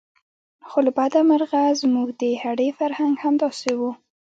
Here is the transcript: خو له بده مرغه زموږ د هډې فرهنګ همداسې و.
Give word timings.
خو 0.69 0.77
له 0.85 0.91
بده 0.97 1.19
مرغه 1.29 1.63
زموږ 1.81 2.07
د 2.21 2.23
هډې 2.41 2.67
فرهنګ 2.79 3.13
همداسې 3.25 3.71
و. 3.79 3.81